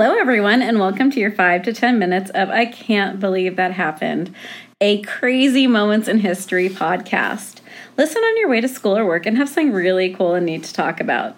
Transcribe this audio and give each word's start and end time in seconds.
Hello, 0.00 0.14
everyone, 0.16 0.62
and 0.62 0.78
welcome 0.78 1.10
to 1.10 1.18
your 1.18 1.32
five 1.32 1.64
to 1.64 1.72
10 1.72 1.98
minutes 1.98 2.30
of 2.30 2.50
I 2.50 2.66
Can't 2.66 3.18
Believe 3.18 3.56
That 3.56 3.72
Happened, 3.72 4.32
a 4.80 5.02
crazy 5.02 5.66
moments 5.66 6.06
in 6.06 6.20
history 6.20 6.68
podcast. 6.68 7.58
Listen 7.96 8.22
on 8.22 8.38
your 8.38 8.48
way 8.48 8.60
to 8.60 8.68
school 8.68 8.96
or 8.96 9.04
work 9.04 9.26
and 9.26 9.36
have 9.36 9.48
something 9.48 9.72
really 9.72 10.14
cool 10.14 10.34
and 10.34 10.46
neat 10.46 10.62
to 10.62 10.72
talk 10.72 11.00
about. 11.00 11.34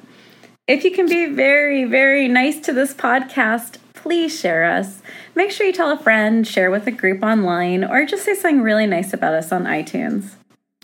If 0.69 0.85
you 0.85 0.91
can 0.91 1.09
be 1.09 1.25
very, 1.25 1.85
very 1.87 2.29
nice 2.29 2.61
to 2.61 2.75
this 2.75 2.93
podcast, 2.93 3.79
please 3.95 4.39
share 4.39 4.67
us. 4.67 5.01
Make 5.35 5.53
sure 5.53 5.67
you 5.67 5.73
tell 5.73 5.91
a 5.91 5.97
friend, 5.97 6.47
share 6.47 6.71
with 6.71 6.87
a 6.87 6.91
group 6.91 7.23
online, 7.23 7.83
or 7.83 8.05
just 8.05 8.27
say 8.27 8.35
something 8.35 8.61
really 8.61 8.87
nice 8.87 9.15
about 9.15 9.33
us 9.33 9.53
on 9.53 9.65
iTunes. 9.65 10.35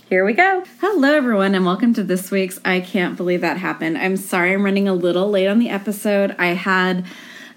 Here 0.09 0.25
we 0.25 0.33
go. 0.33 0.65
Hello, 0.81 1.13
everyone, 1.13 1.55
and 1.55 1.67
welcome 1.67 1.93
to 1.93 2.03
this 2.03 2.31
week's 2.31 2.59
I 2.65 2.81
Can't 2.81 3.19
Believe 3.19 3.43
That 3.43 3.59
Happened. 3.59 3.99
I'm 3.99 4.17
sorry 4.17 4.55
I'm 4.55 4.65
running 4.65 4.89
a 4.89 4.95
little 4.95 5.29
late 5.29 5.49
on 5.49 5.59
the 5.59 5.69
episode. 5.69 6.35
I 6.39 6.55
had 6.55 7.05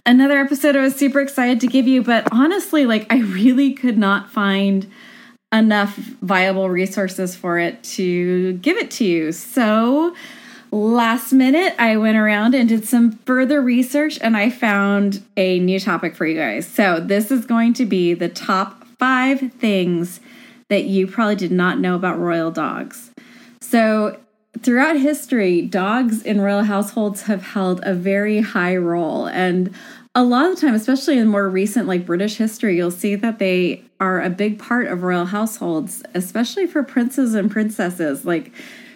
another 0.06 0.38
episode 0.38 0.76
I 0.76 0.82
was 0.82 0.96
super 0.96 1.20
excited 1.20 1.60
to 1.62 1.68
give 1.68 1.88
you, 1.88 2.04
but 2.04 2.28
honestly, 2.32 2.86
like, 2.86 3.06
I 3.12 3.20
really 3.20 3.74
could 3.74 3.98
not 3.98 4.30
find 4.30 4.90
enough 5.52 5.96
viable 6.22 6.70
resources 6.70 7.36
for 7.36 7.58
it 7.58 7.84
to 7.84 8.54
give 8.54 8.78
it 8.78 8.92
to 8.92 9.06
you. 9.06 9.32
So, 9.32 10.16
last 10.72 11.34
minute, 11.34 11.74
I 11.80 11.98
went 11.98 12.18
around 12.18 12.54
and 12.54 12.70
did 12.70 12.86
some 12.86 13.14
further 13.26 13.62
research 13.62 14.20
and 14.22 14.38
I 14.38 14.50
found 14.50 15.24
a 15.38 15.60
new 15.60 15.80
topic 15.80 16.16
for 16.16 16.26
you 16.26 16.38
guys. 16.38 16.68
So, 16.68 17.00
this 17.00 17.32
is 17.32 17.46
going 17.46 17.74
to 17.76 17.86
be 17.86 18.14
the 18.14 18.30
top 18.30 18.86
five 19.00 19.40
things 19.54 20.20
that 20.70 20.84
you 20.84 21.08
probably 21.08 21.36
did 21.36 21.52
not 21.52 21.80
know 21.80 21.96
about 21.96 22.20
royal 22.20 22.52
dogs. 22.52 23.12
So, 23.62 24.18
throughout 24.64 24.98
history, 24.98 25.62
dogs 25.62 26.24
in 26.24 26.42
royal 26.42 26.64
households 26.64 27.24
have 27.24 27.42
held 27.42 27.80
a 27.84 27.94
very 27.94 28.42
high 28.42 28.76
role. 28.76 29.28
And 29.28 29.74
a 30.16 30.24
lot 30.24 30.50
of 30.50 30.56
the 30.56 30.62
time, 30.62 30.76
especially 30.76 31.18
in 31.18 31.28
more 31.28 31.48
recent, 31.50 31.88
like 31.88 32.06
British 32.06 32.36
history, 32.38 32.76
you'll 32.76 32.92
see 32.92 33.16
that 33.16 33.40
they 33.40 33.84
are 34.00 34.22
a 34.22 34.30
big 34.30 34.60
part 34.60 34.88
of 34.88 35.04
royal 35.04 35.26
households, 35.26 36.04
especially 36.14 36.68
for 36.68 36.84
princes 36.84 37.36
and 37.36 37.52
princesses. 37.52 38.26
Like 38.26 38.52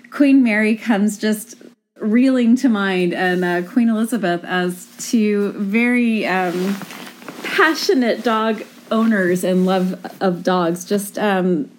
Queen 0.09 0.43
Mary 0.43 0.75
comes 0.75 1.17
just 1.17 1.55
reeling 1.97 2.55
to 2.57 2.69
mind, 2.69 3.13
and 3.13 3.45
uh, 3.45 3.61
Queen 3.61 3.89
Elizabeth 3.89 4.43
as 4.43 4.87
two 4.97 5.51
very 5.53 6.25
um, 6.25 6.75
passionate 7.43 8.23
dog 8.23 8.63
owners 8.91 9.43
and 9.43 9.65
love 9.65 9.95
of 10.19 10.43
dogs. 10.43 10.83
Just 10.83 11.17
um, 11.17 11.69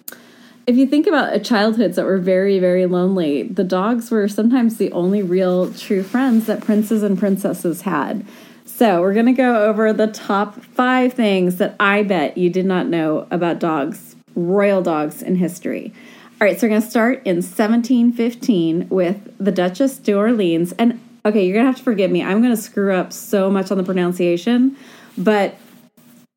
if 0.67 0.75
you 0.77 0.87
think 0.87 1.05
about 1.05 1.43
childhoods 1.43 1.95
that 1.95 2.05
were 2.05 2.17
very, 2.17 2.59
very 2.59 2.85
lonely, 2.85 3.43
the 3.43 3.63
dogs 3.63 4.09
were 4.09 4.27
sometimes 4.27 4.77
the 4.77 4.91
only 4.91 5.21
real 5.21 5.71
true 5.73 6.01
friends 6.01 6.47
that 6.47 6.61
princes 6.61 7.03
and 7.03 7.17
princesses 7.17 7.81
had. 7.81 8.25
So, 8.65 8.99
we're 9.01 9.13
going 9.13 9.27
to 9.27 9.33
go 9.33 9.63
over 9.65 9.93
the 9.93 10.07
top 10.07 10.61
five 10.61 11.13
things 11.13 11.57
that 11.57 11.75
I 11.79 12.03
bet 12.03 12.37
you 12.37 12.49
did 12.49 12.65
not 12.65 12.87
know 12.87 13.27
about 13.31 13.59
dogs, 13.59 14.15
royal 14.35 14.81
dogs 14.81 15.21
in 15.21 15.35
history. 15.35 15.93
All 16.41 16.47
right, 16.47 16.59
so 16.59 16.67
we're 16.67 16.71
going 16.71 16.81
to 16.81 16.89
start 16.89 17.21
in 17.25 17.37
1715 17.37 18.89
with 18.89 19.33
the 19.37 19.51
Duchess 19.51 19.99
d'Orleans. 19.99 20.73
And 20.77 20.99
okay, 21.25 21.45
you're 21.45 21.53
going 21.53 21.63
to 21.63 21.69
have 21.69 21.77
to 21.77 21.83
forgive 21.83 22.11
me. 22.11 22.23
I'm 22.23 22.41
going 22.41 22.55
to 22.55 22.61
screw 22.61 22.93
up 22.93 23.13
so 23.13 23.49
much 23.49 23.71
on 23.71 23.77
the 23.77 23.83
pronunciation, 23.83 24.75
but 25.17 25.55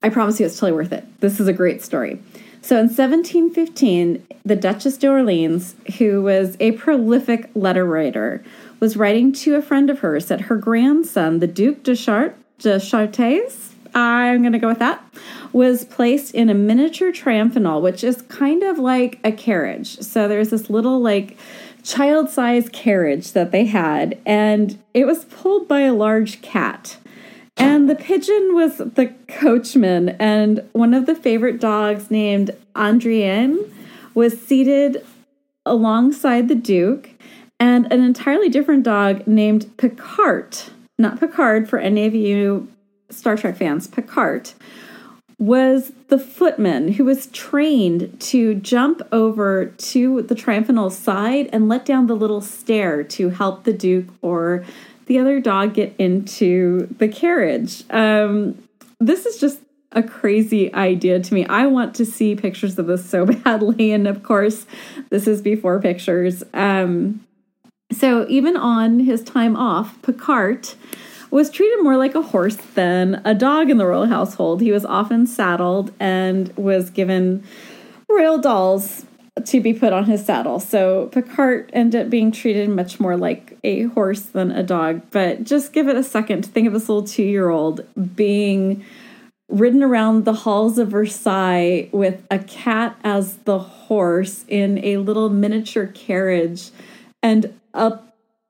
I 0.03 0.11
promise 0.11 0.39
you 0.39 0.47
it's 0.47 0.55
totally 0.55 0.73
worth 0.73 0.93
it. 0.93 1.05
This 1.21 1.41
is 1.41 1.49
a 1.49 1.53
great 1.53 1.83
story. 1.83 2.21
So 2.69 2.77
in 2.77 2.89
1715, 2.89 4.27
the 4.45 4.55
Duchess 4.55 4.99
d'Orleans, 4.99 5.75
who 5.97 6.21
was 6.21 6.55
a 6.61 6.73
prolific 6.73 7.49
letter 7.55 7.87
writer, 7.87 8.45
was 8.79 8.95
writing 8.95 9.33
to 9.33 9.55
a 9.55 9.63
friend 9.63 9.89
of 9.89 10.01
hers 10.01 10.27
that 10.27 10.43
her 10.43 10.57
grandson, 10.57 11.39
the 11.39 11.47
Duke 11.47 11.83
de, 11.83 11.97
Chart- 11.97 12.37
de 12.59 12.79
Chartres, 12.79 13.75
I'm 13.95 14.43
going 14.43 14.53
to 14.53 14.59
go 14.59 14.69
with 14.69 14.81
that, 14.81 15.03
was 15.51 15.87
placed 15.87 16.35
in 16.35 16.51
a 16.51 16.55
miniature 16.55 17.11
triumphanol, 17.11 17.81
which 17.81 18.05
is 18.05 18.21
kind 18.21 18.63
of 18.63 18.79
like 18.79 19.19
a 19.25 19.33
carriage. 19.33 20.01
So 20.01 20.29
there's 20.29 20.51
this 20.51 20.69
little, 20.69 21.01
like, 21.01 21.39
child 21.83 22.29
sized 22.29 22.75
carriage 22.75 23.33
that 23.33 23.51
they 23.51 23.65
had, 23.65 24.19
and 24.27 24.79
it 24.93 25.07
was 25.07 25.25
pulled 25.25 25.69
by 25.69 25.81
a 25.81 25.95
large 25.95 26.43
cat. 26.43 26.99
And 27.59 27.91
the 27.91 27.97
pigeon 27.97 28.55
was 28.55 28.79
the 28.79 29.13
coachman, 29.27 30.11
and 30.21 30.65
one 30.73 30.95
of 30.95 31.07
the 31.07 31.15
favorite 31.15 31.61
dogs 31.61 32.11
named 32.11 32.53
Andrienne 32.75 33.71
was 34.15 34.41
seated 34.41 35.05
alongside 35.67 36.49
the 36.49 36.55
Duke, 36.55 37.11
and 37.61 37.93
an 37.93 38.01
entirely 38.03 38.49
different 38.49 38.85
dog 38.85 39.27
named 39.27 39.77
Picard, 39.77 40.57
not 40.99 41.19
Picard 41.19 41.69
for 41.69 41.79
any 41.79 42.07
of 42.07 42.15
you 42.15 42.69
Star 43.11 43.37
Trek 43.37 43.57
fans, 43.57 43.87
Picard, 43.87 44.53
was 45.39 45.93
the 46.09 46.19
footman 46.19 46.93
who 46.93 47.05
was 47.05 47.27
trained 47.29 48.21
to 48.21 48.55
jump 48.57 49.01
over 49.13 49.67
to 49.67 50.23
the 50.23 50.35
triumphanol 50.35 50.91
side 50.91 51.49
and 51.53 51.69
let 51.69 51.87
down 51.87 52.07
the 52.07 52.17
little 52.17 52.41
stair 52.41 53.05
to 53.05 53.31
help 53.31 53.65
the 53.65 53.73
Duke 53.73 54.07
or 54.21 54.65
the 55.09 55.19
other 55.19 55.41
dog 55.41 55.75
get 55.75 55.95
into 55.99 56.87
the 56.99 57.09
carriage. 57.09 57.83
Um, 57.91 58.63
this 59.01 59.27
is 59.27 59.41
just 59.41 59.61
a 59.93 60.03
crazy 60.03 60.73
idea 60.75 61.19
to 61.19 61.35
me. 61.35 61.47
I 61.47 61.67
want 61.67 61.95
to 61.97 62.05
see 62.05 62.37
pictures 62.37 62.79
of 62.79 62.87
this 62.87 63.09
so 63.09 63.27
badly. 63.45 63.91
And 63.93 64.07
of 64.07 64.23
course, 64.23 64.67
this 65.11 65.27
is 65.27 65.43
before 65.43 65.81
pictures. 65.81 66.45
Um, 66.53 67.25
so 67.91 68.27
even 68.29 68.57
on 68.57 69.01
his 69.01 69.23
time 69.23 69.57
off, 69.57 70.01
Picard 70.03 70.69
was 71.31 71.51
treated 71.51 71.83
more 71.83 71.97
like 71.97 72.15
a 72.15 72.23
horse 72.23 72.57
than 72.75 73.23
a 73.25 73.35
dog 73.35 73.71
in 73.71 73.79
the 73.79 73.87
royal 73.87 74.07
household. 74.07 74.61
He 74.61 74.73
was 74.73 74.85
often 74.85 75.27
saddled 75.27 75.93
and 75.99 76.55
was 76.57 76.91
given 76.91 77.45
royal 78.11 78.39
dolls 78.39 79.07
to 79.47 79.61
be 79.61 79.73
put 79.73 79.93
on 79.93 80.05
his 80.05 80.25
saddle. 80.25 80.61
So 80.61 81.07
Picard 81.07 81.71
ended 81.73 82.07
up 82.07 82.11
being 82.11 82.33
treated 82.33 82.69
much 82.69 83.01
more 83.01 83.17
like 83.17 83.57
a 83.65 83.85
horse 83.85 84.23
than 84.23 84.51
a 84.51 84.63
dog. 84.63 85.03
But 85.11 85.45
just 85.45 85.73
give 85.73 85.89
it 85.89 85.97
a 85.97 86.03
second 86.03 86.43
to 86.45 86.51
think 86.51 86.67
of 86.67 86.73
this 86.73 86.89
little 86.89 87.05
two 87.05 87.23
year 87.23 87.49
old 87.49 87.87
being 88.17 88.85
ridden 89.49 89.83
around 89.83 90.25
the 90.25 90.33
halls 90.33 90.79
of 90.79 90.89
Versailles 90.89 91.89
with 91.93 92.23
a 92.31 92.39
cat 92.39 92.99
as 93.03 93.39
the 93.39 93.59
horse 93.59 94.45
in 94.49 94.85
a 94.85 94.99
little 94.99 95.31
miniature 95.31 95.87
carriage 95.87 96.71
and 97.23 97.59
a 97.73 97.99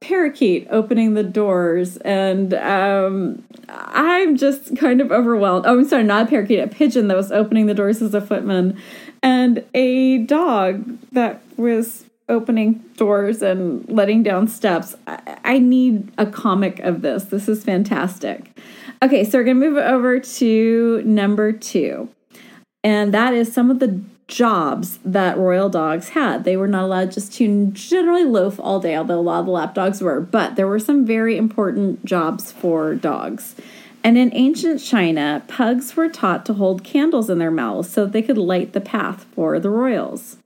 parakeet 0.01 0.67
opening 0.71 1.15
the 1.15 1.25
doors 1.25 1.97
and 1.99 2.55
um, 2.55 3.43
i'm 3.69 4.37
just 4.37 4.77
kind 4.77 5.01
of 5.01 5.11
overwhelmed. 5.11 5.67
Oh 5.67 5.79
i'm 5.79 5.89
sorry 5.89 6.05
not 6.05 6.27
a 6.27 6.29
parakeet 6.29 6.61
a 6.61 6.69
pigeon 6.69 7.09
that 7.09 7.17
was 7.17 7.33
opening 7.33 7.67
the 7.67 7.75
doors 7.75 8.01
as 8.01 8.15
a 8.15 8.21
footman 8.21 8.81
and 9.23 9.65
a 9.75 10.19
dog 10.19 10.99
that 11.13 11.43
was 11.57 12.05
opening 12.29 12.75
doors 12.97 13.41
and 13.41 13.89
letting 13.89 14.23
down 14.23 14.47
steps. 14.47 14.95
I, 15.07 15.39
I 15.45 15.59
need 15.59 16.13
a 16.19 16.27
comic 16.27 16.79
of 16.81 17.01
this. 17.01 17.25
This 17.25 17.49
is 17.49 17.65
fantastic. 17.65 18.57
Okay 19.03 19.25
so 19.25 19.39
we're 19.39 19.45
gonna 19.45 19.57
move 19.57 19.79
over 19.79 20.21
to 20.21 21.03
number 21.05 21.51
two 21.53 22.09
and 22.85 23.13
that 23.13 23.35
is 23.35 23.53
some 23.53 23.71
of 23.71 23.81
the 23.81 24.01
jobs 24.29 24.99
that 25.05 25.39
royal 25.39 25.71
dogs 25.71 26.11
had. 26.11 26.45
They 26.45 26.57
were 26.57 26.69
not 26.69 26.85
allowed 26.85 27.13
just 27.13 27.33
to 27.35 27.71
generally 27.73 28.25
loaf 28.25 28.61
all 28.61 28.79
day, 28.79 28.95
although 28.95 29.19
a 29.19 29.23
lot 29.23 29.41
of 29.41 29.47
the 29.47 29.53
lap 29.53 29.75
dogs 29.75 30.01
were, 30.03 30.21
but 30.21 30.55
there 30.55 30.69
were 30.69 30.79
some 30.79 31.05
very 31.05 31.37
important 31.37 32.05
jobs 32.05 32.53
for 32.53 32.95
dogs. 32.95 33.57
And 34.05 34.17
in 34.17 34.31
ancient 34.35 34.81
China, 34.81 35.43
pugs 35.49 35.97
were 35.97 36.09
taught 36.09 36.47
to 36.47 36.55
hold 36.55 36.85
candles 36.85 37.29
in 37.29 37.39
their 37.39 37.51
mouths 37.51 37.91
so 37.91 38.07
they 38.07 38.23
could 38.23 38.39
light 38.39 38.75
the 38.75 38.81
path 38.81 39.27
for 39.35 39.59
the 39.59 39.71
royals. 39.71 40.37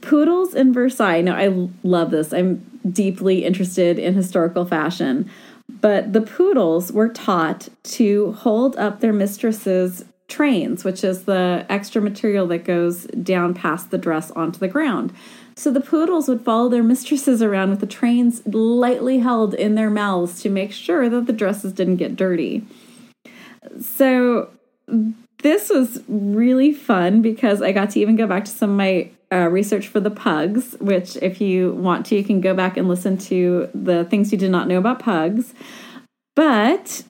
Poodles 0.00 0.54
in 0.54 0.72
Versailles, 0.72 1.20
now 1.20 1.36
I 1.36 1.68
love 1.82 2.12
this, 2.12 2.32
I'm 2.32 2.64
deeply 2.88 3.44
interested 3.44 3.98
in 3.98 4.14
historical 4.14 4.64
fashion, 4.64 5.28
but 5.68 6.12
the 6.12 6.20
poodles 6.20 6.92
were 6.92 7.08
taught 7.08 7.68
to 7.82 8.32
hold 8.32 8.76
up 8.76 9.00
their 9.00 9.12
mistresses' 9.12 10.04
trains, 10.28 10.84
which 10.84 11.02
is 11.02 11.24
the 11.24 11.66
extra 11.68 12.00
material 12.00 12.46
that 12.46 12.64
goes 12.64 13.04
down 13.06 13.54
past 13.54 13.90
the 13.90 13.98
dress 13.98 14.30
onto 14.32 14.58
the 14.58 14.68
ground. 14.68 15.12
So 15.56 15.72
the 15.72 15.80
poodles 15.80 16.28
would 16.28 16.42
follow 16.42 16.68
their 16.68 16.84
mistresses 16.84 17.42
around 17.42 17.70
with 17.70 17.80
the 17.80 17.86
trains 17.86 18.46
lightly 18.46 19.18
held 19.18 19.54
in 19.54 19.74
their 19.74 19.90
mouths 19.90 20.40
to 20.42 20.50
make 20.50 20.70
sure 20.70 21.08
that 21.08 21.26
the 21.26 21.32
dresses 21.32 21.72
didn't 21.72 21.96
get 21.96 22.14
dirty. 22.14 22.64
So 23.80 24.50
this 25.42 25.70
was 25.70 26.02
really 26.08 26.72
fun 26.72 27.22
because 27.22 27.62
I 27.62 27.72
got 27.72 27.90
to 27.90 28.00
even 28.00 28.16
go 28.16 28.26
back 28.26 28.44
to 28.44 28.50
some 28.50 28.70
of 28.70 28.76
my 28.76 29.10
uh, 29.32 29.48
research 29.48 29.88
for 29.88 30.00
the 30.00 30.10
pugs, 30.10 30.76
which, 30.80 31.16
if 31.16 31.40
you 31.40 31.72
want 31.72 32.06
to, 32.06 32.16
you 32.16 32.24
can 32.24 32.40
go 32.40 32.54
back 32.54 32.76
and 32.76 32.88
listen 32.88 33.18
to 33.18 33.68
the 33.74 34.04
things 34.04 34.32
you 34.32 34.38
did 34.38 34.50
not 34.50 34.68
know 34.68 34.78
about 34.78 35.00
pugs. 35.00 35.54
But 36.34 37.02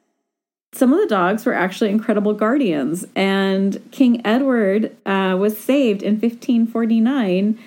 some 0.73 0.93
of 0.93 1.01
the 1.01 1.07
dogs 1.07 1.47
were 1.47 1.55
actually 1.55 1.91
incredible 1.91 2.35
guardians, 2.35 3.07
and 3.17 3.83
King 3.91 4.25
Edward 4.25 4.97
uh, 5.07 5.37
was 5.39 5.59
saved 5.59 6.03
in 6.03 6.15
1549 6.15 7.59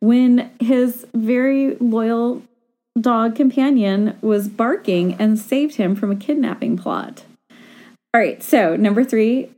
when 0.00 0.50
his 0.60 1.06
very 1.14 1.76
loyal 1.76 2.42
dog 3.00 3.34
companion 3.34 4.16
was 4.20 4.48
barking 4.48 5.14
and 5.14 5.38
saved 5.38 5.76
him 5.76 5.94
from 5.94 6.10
a 6.10 6.16
kidnapping 6.16 6.76
plot. 6.76 7.24
All 8.12 8.20
right, 8.20 8.42
so 8.42 8.76
number 8.76 9.04
three, 9.04 9.50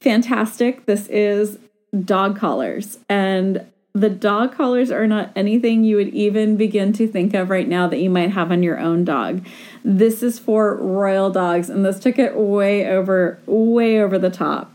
fantastic. 0.00 0.86
This 0.86 1.08
is 1.08 1.58
dog 2.04 2.38
collars. 2.38 2.98
And 3.08 3.66
the 3.94 4.08
dog 4.08 4.54
collars 4.54 4.90
are 4.90 5.06
not 5.06 5.30
anything 5.36 5.84
you 5.84 5.96
would 5.96 6.08
even 6.08 6.56
begin 6.56 6.92
to 6.94 7.06
think 7.06 7.34
of 7.34 7.50
right 7.50 7.68
now 7.68 7.86
that 7.86 7.98
you 7.98 8.08
might 8.08 8.30
have 8.30 8.50
on 8.50 8.62
your 8.62 8.78
own 8.78 9.04
dog. 9.04 9.46
This 9.84 10.22
is 10.22 10.38
for 10.38 10.76
royal 10.76 11.30
dogs, 11.30 11.68
and 11.68 11.84
this 11.84 12.00
took 12.00 12.18
it 12.18 12.34
way 12.34 12.86
over, 12.86 13.38
way 13.46 14.00
over 14.00 14.18
the 14.18 14.30
top. 14.30 14.72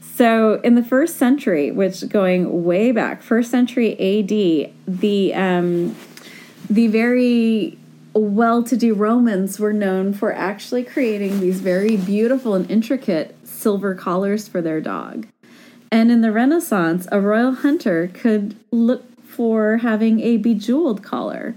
So, 0.00 0.60
in 0.62 0.74
the 0.74 0.82
first 0.82 1.16
century, 1.16 1.70
which 1.70 2.08
going 2.08 2.64
way 2.64 2.92
back, 2.92 3.22
first 3.22 3.50
century 3.50 3.92
AD, 3.92 4.72
the 4.86 5.34
um, 5.34 5.96
the 6.68 6.88
very 6.88 7.78
well-to-do 8.14 8.94
Romans 8.94 9.60
were 9.60 9.72
known 9.72 10.12
for 10.12 10.32
actually 10.32 10.82
creating 10.82 11.40
these 11.40 11.60
very 11.60 11.96
beautiful 11.96 12.54
and 12.54 12.68
intricate 12.70 13.36
silver 13.46 13.94
collars 13.94 14.48
for 14.48 14.60
their 14.60 14.80
dog. 14.80 15.28
And 15.90 16.10
in 16.10 16.20
the 16.20 16.32
Renaissance, 16.32 17.06
a 17.10 17.20
royal 17.20 17.52
hunter 17.52 18.10
could 18.12 18.56
look 18.70 19.04
for 19.24 19.78
having 19.78 20.20
a 20.20 20.36
bejeweled 20.36 21.02
collar, 21.02 21.54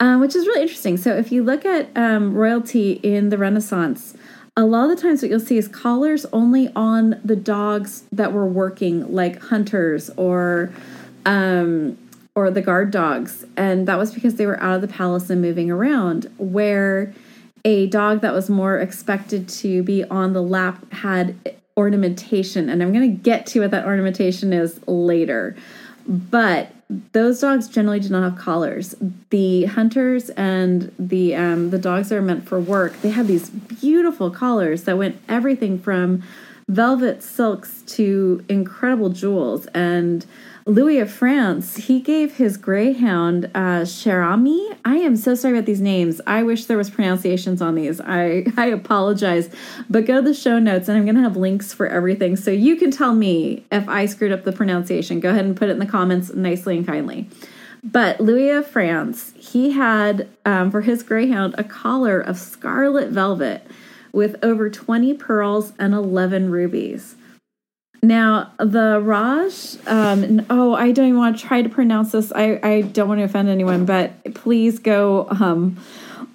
uh, 0.00 0.16
which 0.16 0.34
is 0.34 0.46
really 0.46 0.62
interesting. 0.62 0.96
So, 0.96 1.14
if 1.14 1.30
you 1.30 1.42
look 1.44 1.64
at 1.64 1.88
um, 1.96 2.34
royalty 2.34 2.92
in 3.02 3.28
the 3.28 3.38
Renaissance, 3.38 4.14
a 4.58 4.66
lot 4.66 4.90
of 4.90 4.96
the 4.96 5.00
times 5.00 5.22
what 5.22 5.30
you'll 5.30 5.38
see 5.38 5.56
is 5.56 5.68
collars 5.68 6.26
only 6.32 6.68
on 6.74 7.20
the 7.24 7.36
dogs 7.36 8.02
that 8.10 8.32
were 8.32 8.46
working 8.46 9.14
like 9.14 9.40
hunters 9.40 10.10
or 10.16 10.72
um, 11.26 11.96
or 12.34 12.50
the 12.50 12.60
guard 12.60 12.90
dogs 12.90 13.44
and 13.56 13.86
that 13.86 13.98
was 13.98 14.12
because 14.12 14.34
they 14.34 14.46
were 14.46 14.60
out 14.60 14.74
of 14.76 14.80
the 14.80 14.88
palace 14.88 15.30
and 15.30 15.40
moving 15.40 15.70
around 15.70 16.28
where 16.38 17.14
a 17.64 17.86
dog 17.86 18.20
that 18.20 18.32
was 18.32 18.50
more 18.50 18.78
expected 18.78 19.48
to 19.48 19.82
be 19.84 20.02
on 20.04 20.32
the 20.32 20.42
lap 20.42 20.92
had 20.92 21.36
ornamentation 21.78 22.68
and 22.68 22.82
i'm 22.82 22.92
going 22.92 23.08
to 23.08 23.22
get 23.22 23.46
to 23.46 23.60
what 23.60 23.70
that 23.70 23.86
ornamentation 23.86 24.52
is 24.52 24.78
later 24.86 25.56
but 26.06 26.72
those 27.12 27.40
dogs 27.40 27.68
generally 27.68 28.00
do 28.00 28.08
not 28.08 28.22
have 28.22 28.38
collars. 28.38 28.94
The 29.28 29.66
hunters 29.66 30.30
and 30.30 30.92
the 30.98 31.36
um, 31.36 31.70
the 31.70 31.78
dogs 31.78 32.08
that 32.08 32.16
are 32.16 32.22
meant 32.22 32.48
for 32.48 32.58
work, 32.58 32.98
they 33.02 33.10
had 33.10 33.26
these 33.26 33.50
beautiful 33.50 34.30
collars 34.30 34.84
that 34.84 34.96
went 34.96 35.20
everything 35.28 35.78
from 35.78 36.22
velvet 36.68 37.22
silks 37.22 37.82
to 37.82 38.44
incredible 38.48 39.08
jewels. 39.08 39.66
And 39.68 40.24
Louis 40.66 40.98
of 40.98 41.10
France, 41.10 41.76
he 41.76 41.98
gave 41.98 42.36
his 42.36 42.58
greyhound 42.58 43.50
uh, 43.54 43.86
Cher-Ami. 43.86 44.68
I 44.84 44.96
am 44.96 45.16
so 45.16 45.34
sorry 45.34 45.54
about 45.54 45.64
these 45.64 45.80
names. 45.80 46.20
I 46.26 46.42
wish 46.42 46.66
there 46.66 46.76
was 46.76 46.90
pronunciations 46.90 47.62
on 47.62 47.74
these. 47.74 48.02
I, 48.02 48.44
I 48.58 48.66
apologize. 48.66 49.48
But 49.88 50.04
go 50.04 50.16
to 50.16 50.22
the 50.22 50.34
show 50.34 50.58
notes 50.58 50.88
and 50.88 50.98
I'm 50.98 51.04
going 51.04 51.16
to 51.16 51.22
have 51.22 51.38
links 51.38 51.72
for 51.72 51.86
everything. 51.86 52.36
So 52.36 52.50
you 52.50 52.76
can 52.76 52.90
tell 52.90 53.14
me 53.14 53.64
if 53.72 53.88
I 53.88 54.04
screwed 54.04 54.32
up 54.32 54.44
the 54.44 54.52
pronunciation. 54.52 55.20
Go 55.20 55.30
ahead 55.30 55.46
and 55.46 55.56
put 55.56 55.70
it 55.70 55.72
in 55.72 55.78
the 55.78 55.86
comments 55.86 56.34
nicely 56.34 56.76
and 56.76 56.86
kindly. 56.86 57.30
But 57.82 58.20
Louis 58.20 58.50
of 58.50 58.66
France, 58.66 59.32
he 59.38 59.70
had 59.70 60.28
um, 60.44 60.70
for 60.70 60.82
his 60.82 61.02
greyhound 61.02 61.54
a 61.56 61.64
collar 61.64 62.20
of 62.20 62.36
scarlet 62.36 63.08
velvet 63.08 63.66
with 64.12 64.36
over 64.42 64.70
20 64.70 65.14
pearls 65.14 65.72
and 65.78 65.94
11 65.94 66.50
rubies. 66.50 67.16
Now, 68.02 68.52
the 68.58 69.00
Raj, 69.00 69.76
um, 69.86 70.46
oh, 70.50 70.74
I 70.74 70.92
don't 70.92 71.06
even 71.06 71.18
want 71.18 71.38
to 71.38 71.46
try 71.46 71.62
to 71.62 71.68
pronounce 71.68 72.12
this. 72.12 72.30
I, 72.32 72.60
I 72.62 72.80
don't 72.82 73.08
want 73.08 73.18
to 73.18 73.24
offend 73.24 73.48
anyone, 73.48 73.84
but 73.84 74.34
please 74.34 74.78
go 74.78 75.26
um, 75.30 75.76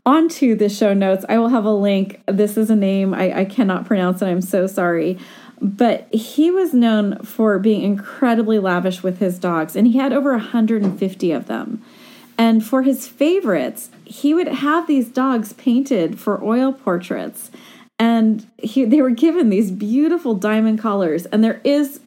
onto 0.06 0.56
the 0.56 0.68
show 0.68 0.94
notes. 0.94 1.26
I 1.30 1.38
will 1.38 1.50
have 1.50 1.64
a 1.64 1.74
link. 1.74 2.22
This 2.26 2.58
is 2.58 2.70
a 2.70 2.76
name 2.76 3.14
I, 3.14 3.40
I 3.40 3.46
cannot 3.46 3.86
pronounce, 3.86 4.22
and 4.22 4.30
I'm 4.30 4.42
so 4.42 4.68
sorry. 4.68 5.18
But 5.62 6.14
he 6.14 6.52
was 6.52 6.74
known 6.74 7.20
for 7.20 7.58
being 7.60 7.84
incredibly 7.84 8.60
lavish 8.60 9.02
with 9.02 9.20
his 9.20 9.40
dogs, 9.40 9.78
and 9.78 9.88
he 9.88 9.98
had 9.98 10.12
over 10.12 10.32
150 10.32 11.32
of 11.32 11.48
them. 11.48 11.82
And 12.38 12.66
for 12.66 12.82
his 12.82 13.08
favorites, 13.08 13.90
he 14.06 14.34
would 14.34 14.48
have 14.48 14.88
these 14.88 15.10
dogs 15.10 15.54
painted 15.54 16.20
for 16.20 16.44
oil 16.44 16.74
portraits. 16.74 17.52
And 18.00 18.48
he, 18.58 18.86
they 18.86 19.02
were 19.02 19.12
given 19.12 19.50
these 19.50 19.72
beautiful 19.72 20.36
diamond 20.36 20.80
collars. 20.80 21.26
And 21.28 21.44
there 21.44 21.62
is 21.64 22.00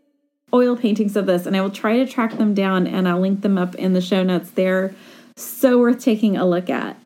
oil 0.55 0.77
paintings 0.77 1.17
of 1.17 1.27
this 1.27 1.45
and 1.45 1.57
i 1.57 1.61
will 1.61 1.71
try 1.71 1.97
to 1.97 2.07
track 2.07 2.39
them 2.39 2.55
down 2.55 2.87
and 2.87 3.09
i'll 3.09 3.21
link 3.21 3.41
them 3.43 3.59
up 3.59 3.75
in 3.75 3.93
the 3.93 4.01
show 4.01 4.23
notes. 4.23 4.51
They're 4.51 4.95
so 5.37 5.79
worth 5.79 6.03
taking 6.03 6.37
a 6.37 6.47
look 6.47 6.71
at. 6.71 6.97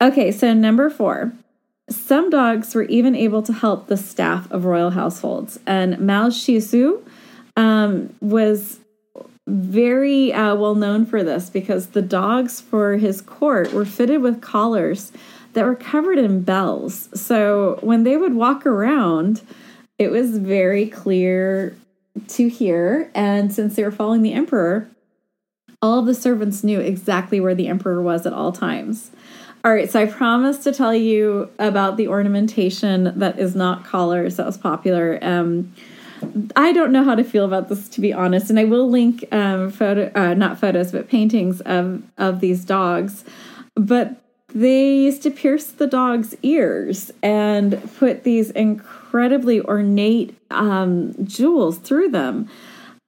Okay 0.00 0.30
so 0.30 0.52
number 0.52 0.90
four. 0.90 1.32
Some 1.88 2.30
dogs 2.30 2.74
were 2.74 2.82
even 2.84 3.14
able 3.14 3.42
to 3.42 3.52
help 3.52 3.86
the 3.86 3.96
staff 3.96 4.50
of 4.50 4.64
royal 4.64 4.90
households. 4.90 5.58
And 5.66 6.00
mao 6.00 6.28
shisu 6.28 7.00
um, 7.56 8.14
was 8.20 8.80
very 9.46 10.32
uh, 10.32 10.54
well 10.56 10.74
known 10.74 11.06
for 11.06 11.22
this 11.22 11.50
because 11.50 11.88
the 11.88 12.02
dogs 12.02 12.60
for 12.60 12.96
his 12.96 13.20
court 13.20 13.72
were 13.72 13.84
fitted 13.84 14.20
with 14.20 14.40
collars 14.40 15.12
that 15.52 15.64
were 15.64 15.76
covered 15.76 16.18
in 16.18 16.42
bells. 16.42 17.08
So 17.18 17.78
when 17.80 18.02
they 18.02 18.16
would 18.16 18.34
walk 18.34 18.66
around, 18.66 19.42
it 19.98 20.10
was 20.10 20.38
very 20.38 20.86
clear 20.86 21.76
to 22.28 22.48
hear. 22.48 23.10
And 23.14 23.52
since 23.52 23.76
they 23.76 23.84
were 23.84 23.90
following 23.90 24.22
the 24.22 24.32
emperor, 24.32 24.88
all 25.80 26.02
the 26.02 26.14
servants 26.14 26.64
knew 26.64 26.80
exactly 26.80 27.40
where 27.40 27.54
the 27.54 27.68
emperor 27.68 28.02
was 28.02 28.26
at 28.26 28.32
all 28.32 28.52
times. 28.52 29.10
All 29.64 29.72
right, 29.72 29.90
so 29.90 30.00
I 30.00 30.06
promised 30.06 30.62
to 30.64 30.72
tell 30.72 30.94
you 30.94 31.50
about 31.58 31.96
the 31.96 32.08
ornamentation 32.08 33.18
that 33.18 33.38
is 33.38 33.56
not 33.56 33.84
collars 33.84 34.36
that 34.36 34.46
was 34.46 34.56
popular. 34.56 35.18
Um, 35.22 35.72
I 36.56 36.72
don't 36.72 36.92
know 36.92 37.04
how 37.04 37.14
to 37.14 37.24
feel 37.24 37.44
about 37.44 37.68
this, 37.68 37.88
to 37.90 38.00
be 38.00 38.12
honest, 38.12 38.50
and 38.50 38.58
I 38.58 38.64
will 38.64 38.88
link 38.88 39.24
um, 39.32 39.70
photo, 39.70 40.10
uh, 40.14 40.34
not 40.34 40.58
photos, 40.58 40.92
but 40.92 41.08
paintings 41.08 41.60
of 41.62 42.02
of 42.18 42.40
these 42.40 42.64
dogs. 42.64 43.24
But 43.74 44.16
they 44.54 44.94
used 44.96 45.22
to 45.24 45.30
pierce 45.30 45.66
the 45.66 45.86
dog's 45.86 46.34
ears 46.42 47.10
and 47.22 47.78
put 47.98 48.22
these 48.22 48.50
incredibly 48.52 49.60
ornate 49.60 50.36
um, 50.50 51.14
jewels 51.24 51.78
through 51.78 52.10
them. 52.10 52.48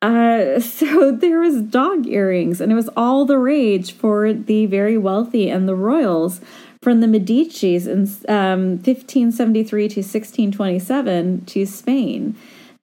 Uh, 0.02 0.60
so 0.78 1.12
there 1.12 1.40
was 1.40 1.62
dog 1.62 2.06
earrings, 2.06 2.60
and 2.60 2.70
it 2.70 2.74
was 2.74 2.90
all 2.96 3.24
the 3.24 3.38
rage 3.38 3.92
for 3.92 4.32
the 4.32 4.66
very 4.66 4.98
wealthy 4.98 5.48
and 5.48 5.68
the 5.68 5.74
royals 5.74 6.40
from 6.82 7.00
the 7.00 7.06
Medicis 7.06 7.86
in 7.86 8.02
um, 8.32 8.76
1573 8.76 9.88
to 9.88 10.00
1627 10.00 11.44
to 11.46 11.66
Spain 11.66 12.36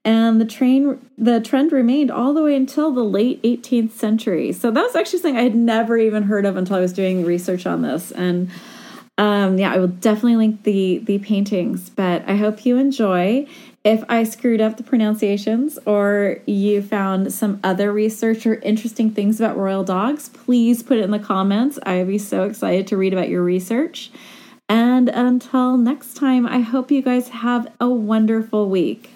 and 0.06 0.40
the 0.40 0.46
train 0.46 1.00
the 1.18 1.42
trend 1.42 1.72
remained 1.72 2.12
all 2.12 2.34
the 2.34 2.44
way 2.44 2.56
until 2.56 2.92
the 2.92 3.04
late 3.04 3.42
18th 3.42 3.92
century. 3.92 4.54
So 4.54 4.70
that 4.70 4.82
was 4.82 4.96
actually 4.96 5.20
something 5.20 5.38
i 5.38 5.44
had 5.44 5.56
never 5.56 5.98
even 5.98 6.24
heard 6.24 6.46
of 6.46 6.56
until 6.56 6.78
i 6.78 6.80
was 6.80 6.94
doing 6.94 7.26
research 7.26 7.66
on 7.66 7.82
this. 7.82 8.12
And 8.12 8.50
um, 9.18 9.58
yeah 9.58 9.74
i 9.74 9.78
will 9.78 9.88
definitely 9.88 10.36
link 10.36 10.64
the 10.64 11.00
the 11.00 11.18
paintings 11.20 11.90
but 11.90 12.24
i 12.30 12.36
hope 12.36 12.66
you 12.66 12.78
enjoy. 12.78 13.48
If 13.84 14.04
i 14.08 14.24
screwed 14.24 14.62
up 14.62 14.78
the 14.78 14.84
pronunciations 14.84 15.80
or 15.86 16.38
you 16.46 16.84
found 16.84 17.34
some 17.34 17.60
other 17.64 17.92
research 17.92 18.46
or 18.46 18.56
interesting 18.56 19.10
things 19.10 19.40
about 19.40 19.58
royal 19.58 19.84
dogs 19.84 20.30
please 20.30 20.84
put 20.84 21.00
it 21.00 21.04
in 21.04 21.12
the 21.12 21.20
comments. 21.20 21.80
I 21.84 21.98
would 21.98 22.08
be 22.08 22.20
so 22.20 22.44
excited 22.44 22.86
to 22.88 22.98
read 22.98 23.14
about 23.14 23.30
your 23.30 23.44
research. 23.44 24.12
And 24.70 25.10
until 25.10 25.78
next 25.78 26.14
time 26.14 26.46
i 26.46 26.60
hope 26.60 26.92
you 26.92 27.02
guys 27.02 27.30
have 27.30 27.72
a 27.80 27.90
wonderful 27.90 28.70
week 28.70 29.15